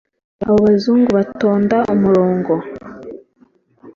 abo 0.45 0.57
bazungu 0.67 1.09
batonda 1.17 1.77
umurongo 1.93 2.53